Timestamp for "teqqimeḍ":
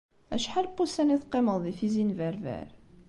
1.21-1.57